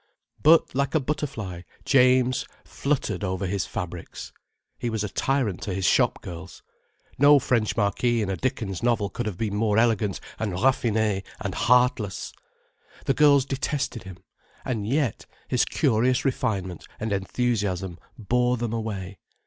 But 0.41 0.73
like 0.73 0.95
a 0.95 0.99
butterfly 0.99 1.61
James 1.85 2.47
fluttered 2.65 3.23
over 3.23 3.45
his 3.45 3.67
fabrics. 3.67 4.33
He 4.79 4.89
was 4.89 5.03
a 5.03 5.09
tyrant 5.09 5.61
to 5.61 5.75
his 5.75 5.85
shop 5.85 6.23
girls. 6.23 6.63
No 7.19 7.37
French 7.37 7.77
marquis 7.77 8.23
in 8.23 8.27
a 8.31 8.35
Dickens' 8.35 8.81
novel 8.81 9.11
could 9.11 9.27
have 9.27 9.37
been 9.37 9.53
more 9.55 9.77
elegant 9.77 10.19
and 10.39 10.53
raffiné 10.53 11.23
and 11.39 11.53
heartless. 11.53 12.33
The 13.05 13.13
girls 13.13 13.45
detested 13.45 14.01
him. 14.01 14.17
And 14.65 14.87
yet, 14.87 15.27
his 15.47 15.65
curious 15.65 16.25
refinement 16.25 16.87
and 16.99 17.13
enthusiasm 17.13 17.99
bore 18.17 18.57
them 18.57 18.73
away. 18.73 19.19